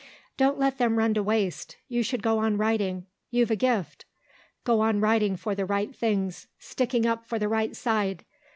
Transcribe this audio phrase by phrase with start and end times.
[0.35, 1.77] "Don't let them run to waste.
[1.87, 4.05] You should go on writing; you've a gift.
[4.63, 8.25] Go on writing for the right things, sticking up for the right side.